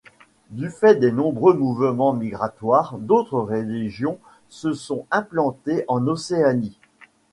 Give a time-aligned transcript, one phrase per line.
[0.49, 4.17] Du fait des nombreux mouvements migratoires, d'autres religions
[4.49, 6.79] se sont implantées en Océanie.